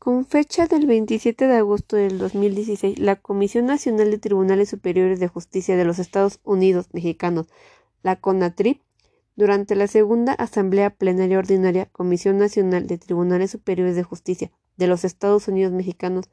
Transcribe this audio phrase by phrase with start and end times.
[0.00, 5.28] Con fecha del 27 de agosto del 2016, la Comisión Nacional de Tribunales Superiores de
[5.28, 7.48] Justicia de los Estados Unidos Mexicanos,
[8.02, 8.80] la CONATRIP,
[9.36, 15.04] durante la segunda Asamblea Plenaria Ordinaria Comisión Nacional de Tribunales Superiores de Justicia de los
[15.04, 16.30] Estados Unidos Mexicanos,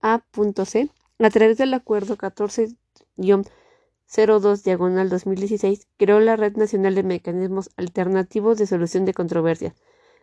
[0.00, 0.88] A.C.,
[1.18, 8.68] a través del Acuerdo 14-02 diagonal 2016, creó la Red Nacional de Mecanismos Alternativos de
[8.68, 9.74] Solución de Controversias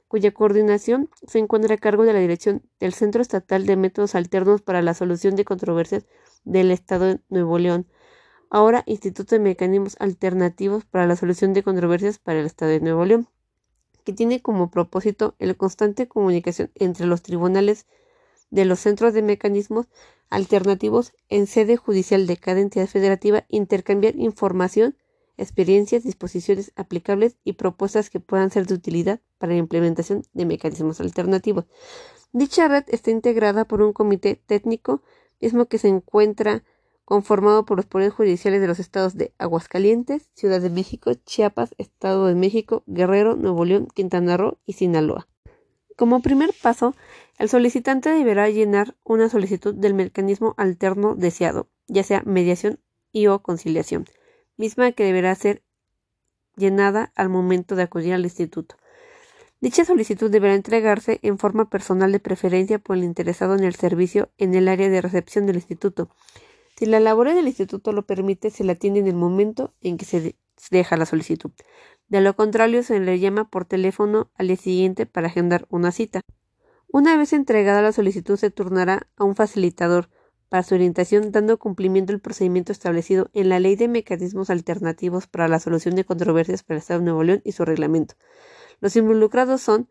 [0.10, 4.62] cuya coordinación se encuentra a cargo de la dirección del Centro Estatal de Métodos Alternos
[4.62, 6.08] para la Solución de Controversias
[6.44, 7.88] del Estado de Nuevo León,
[8.50, 13.06] ahora Instituto de Mecanismos Alternativos para la Solución de Controversias para el Estado de Nuevo
[13.06, 13.28] León,
[14.04, 17.86] que tiene como propósito la constante comunicación entre los tribunales
[18.50, 19.90] de los centros de mecanismos
[20.32, 24.98] alternativos en sede judicial de cada entidad federativa, intercambiar información
[25.40, 31.00] experiencias, disposiciones aplicables y propuestas que puedan ser de utilidad para la implementación de mecanismos
[31.00, 31.66] alternativos.
[32.34, 35.02] Dicha red está integrada por un comité técnico,
[35.42, 36.64] mismo que se encuentra
[37.06, 42.28] conformado por los poderes judiciales de los estados de Aguascalientes, Ciudad de México, Chiapas, Estado
[42.28, 45.28] de México, Guerrero, Nuevo León, Quintana Roo y Sinaloa.
[45.96, 46.94] Como primer paso,
[47.40, 52.80] el solicitante deberá llenar una solicitud del mecanismo alterno deseado, ya sea mediación
[53.12, 54.06] y o conciliación
[54.60, 55.64] misma que deberá ser
[56.56, 58.76] llenada al momento de acudir al instituto.
[59.62, 64.30] Dicha solicitud deberá entregarse en forma personal de preferencia por el interesado en el servicio
[64.38, 66.10] en el área de recepción del instituto.
[66.78, 70.06] Si la labor del instituto lo permite, se la atiende en el momento en que
[70.06, 70.36] se
[70.72, 71.52] deja la solicitud.
[72.08, 76.22] De lo contrario, se le llama por teléfono al día siguiente para agendar una cita.
[76.92, 80.10] Una vez entregada la solicitud, se turnará a un facilitador,
[80.50, 85.48] para su orientación, dando cumplimiento al procedimiento establecido en la Ley de Mecanismos Alternativos para
[85.48, 88.16] la Solución de Controversias para el Estado de Nuevo León y su reglamento.
[88.82, 89.88] Los involucrados son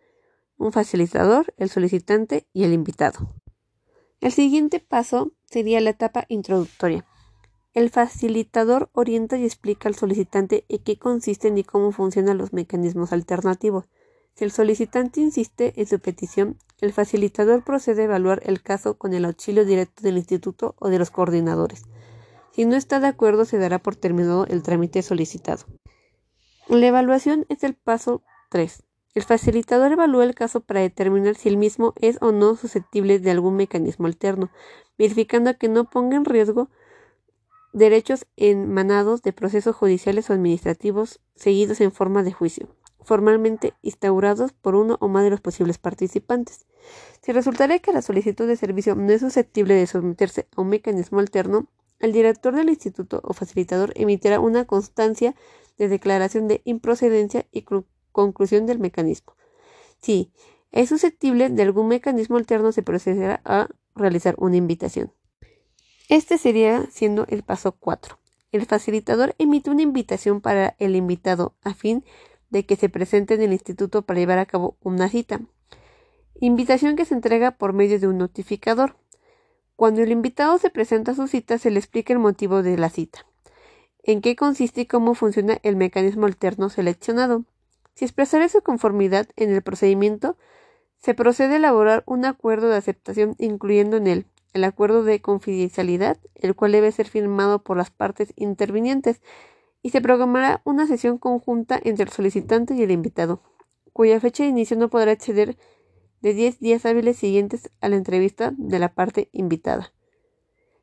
[0.56, 3.34] un facilitador, el solicitante y el invitado.
[4.20, 7.06] El siguiente paso sería la etapa introductoria.
[7.72, 13.12] El facilitador orienta y explica al solicitante en qué consisten y cómo funcionan los mecanismos
[13.12, 13.84] alternativos.
[14.34, 19.12] Si el solicitante insiste en su petición, el facilitador procede a evaluar el caso con
[19.12, 21.82] el auxilio directo del instituto o de los coordinadores.
[22.52, 25.64] Si no está de acuerdo, se dará por terminado el trámite solicitado.
[26.68, 28.84] La evaluación es el paso 3.
[29.14, 33.30] El facilitador evalúa el caso para determinar si el mismo es o no susceptible de
[33.30, 34.50] algún mecanismo alterno,
[34.96, 36.68] verificando que no ponga en riesgo
[37.72, 42.68] derechos emanados de procesos judiciales o administrativos seguidos en forma de juicio
[43.00, 46.66] formalmente instaurados por uno o más de los posibles participantes.
[47.22, 51.18] Si resultara que la solicitud de servicio no es susceptible de someterse a un mecanismo
[51.18, 51.68] alterno,
[52.00, 55.34] el director del instituto o facilitador emitirá una constancia
[55.78, 57.64] de declaración de improcedencia y
[58.12, 59.34] conclusión del mecanismo.
[60.00, 60.32] Si
[60.70, 65.12] es susceptible de algún mecanismo alterno, se procederá a realizar una invitación.
[66.08, 68.18] Este sería siendo el paso 4.
[68.52, 72.06] El facilitador emite una invitación para el invitado a fin de
[72.50, 75.40] que se presente en el instituto para llevar a cabo una cita.
[76.40, 78.96] Invitación que se entrega por medio de un notificador.
[79.76, 82.90] Cuando el invitado se presenta a su cita, se le explica el motivo de la
[82.90, 83.26] cita,
[84.02, 87.44] en qué consiste y cómo funciona el mecanismo alterno seleccionado.
[87.94, 90.36] Si expresara su conformidad en el procedimiento,
[90.98, 96.18] se procede a elaborar un acuerdo de aceptación incluyendo en él el acuerdo de confidencialidad,
[96.34, 99.20] el cual debe ser firmado por las partes intervinientes
[99.88, 103.40] y se programará una sesión conjunta entre el solicitante y el invitado,
[103.94, 105.56] cuya fecha de inicio no podrá exceder
[106.20, 109.94] de 10 días hábiles siguientes a la entrevista de la parte invitada.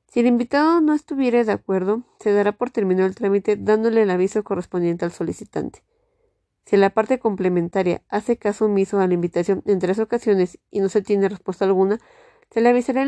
[0.07, 4.09] Si el invitado no estuviera de acuerdo, se dará por terminado el trámite dándole el
[4.09, 5.83] aviso correspondiente al solicitante.
[6.65, 10.89] Si la parte complementaria hace caso omiso a la invitación en tres ocasiones y no
[10.89, 11.99] se tiene respuesta alguna,
[12.49, 13.05] se le avisará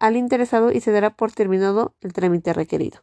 [0.00, 3.00] al interesado y se dará por terminado el trámite requerido.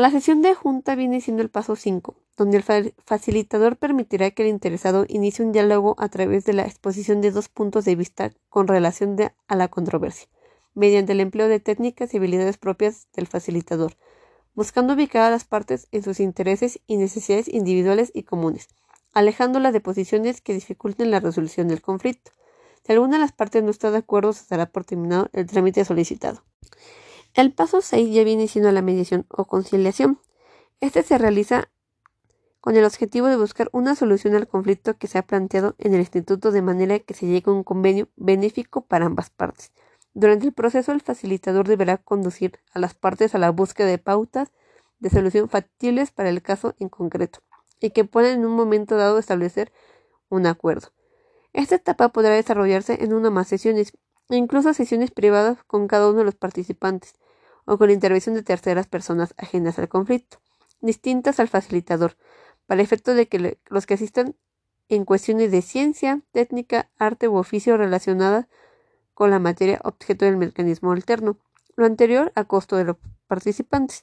[0.00, 4.48] La sesión de junta viene siendo el paso 5, donde el facilitador permitirá que el
[4.48, 8.66] interesado inicie un diálogo a través de la exposición de dos puntos de vista con
[8.66, 10.26] relación a la controversia,
[10.72, 13.98] mediante el empleo de técnicas y habilidades propias del facilitador,
[14.54, 18.68] buscando ubicar a las partes en sus intereses y necesidades individuales y comunes,
[19.12, 22.30] alejándolas de posiciones que dificulten la resolución del conflicto.
[22.86, 25.84] Si alguna de las partes no está de acuerdo, se dará por terminado el trámite
[25.84, 26.42] solicitado.
[27.34, 30.18] El paso 6 ya viene siendo la mediación o conciliación.
[30.80, 31.70] Este se realiza
[32.60, 36.00] con el objetivo de buscar una solución al conflicto que se ha planteado en el
[36.00, 39.72] instituto de manera que se llegue a un convenio benéfico para ambas partes.
[40.12, 44.50] Durante el proceso, el facilitador deberá conducir a las partes a la búsqueda de pautas
[44.98, 47.40] de solución factibles para el caso en concreto
[47.80, 49.72] y que puedan en un momento dado establecer
[50.28, 50.88] un acuerdo.
[51.52, 53.92] Esta etapa podrá desarrollarse en una más sesiones,
[54.36, 57.14] incluso sesiones privadas con cada uno de los participantes,
[57.64, 60.38] o con la intervención de terceras personas ajenas al conflicto,
[60.80, 62.16] distintas al facilitador,
[62.66, 64.36] para efecto de que los que asistan
[64.88, 68.46] en cuestiones de ciencia, técnica, arte u oficio relacionadas
[69.14, 71.38] con la materia objeto del mecanismo alterno,
[71.76, 72.96] lo anterior a costo de los
[73.26, 74.02] participantes.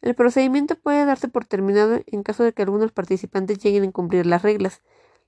[0.00, 4.26] El procedimiento puede darse por terminado en caso de que algunos participantes lleguen a incumplir
[4.26, 4.82] las reglas.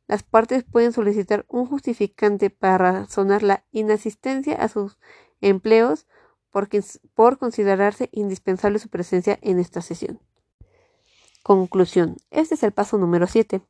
[0.08, 4.98] Las partes pueden solicitar un justificante para razonar la inasistencia a sus
[5.40, 6.06] empleos
[7.14, 10.20] por, considerarse indispensable su presencia en esta sesión.
[11.42, 12.16] Conclusión.
[12.30, 13.60] Este es el paso número 7.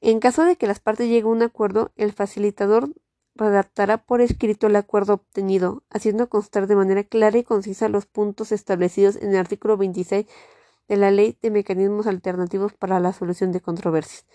[0.00, 2.90] En caso de que las partes lleguen a un acuerdo, el facilitador
[3.34, 8.52] redactará por escrito el acuerdo obtenido, haciendo constar de manera clara y concisa los puntos
[8.52, 10.26] establecidos en el artículo 26
[10.88, 14.26] de la Ley de Mecanismos Alternativos para la Solución de Controversias.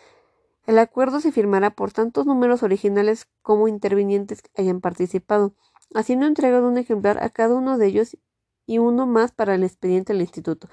[0.66, 5.54] El acuerdo se firmará por tantos números originales como intervinientes que hayan participado,
[5.94, 8.18] haciendo entrega de un ejemplar a cada uno de ellos
[8.66, 10.70] y uno más para el expediente del instituto.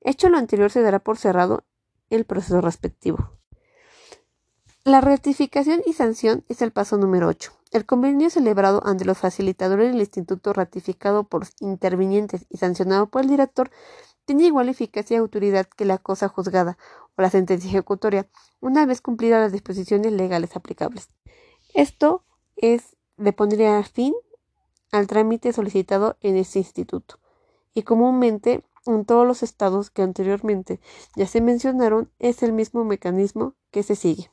[0.00, 1.64] Hecho lo anterior, se dará por cerrado
[2.10, 3.30] el proceso respectivo.
[4.84, 7.52] La ratificación y sanción es el paso número 8.
[7.72, 13.22] El convenio celebrado ante los facilitadores del instituto, ratificado por los intervinientes y sancionado por
[13.22, 13.70] el director,
[14.26, 16.78] tiene igual eficacia y autoridad que la cosa juzgada
[17.16, 18.28] o la sentencia ejecutoria,
[18.60, 21.10] una vez cumplidas las disposiciones legales aplicables.
[21.74, 22.24] Esto
[22.56, 24.14] es, le pondría fin
[24.92, 27.18] al trámite solicitado en este instituto.
[27.74, 30.80] Y comúnmente en todos los estados que anteriormente
[31.16, 34.30] ya se mencionaron es el mismo mecanismo que se sigue.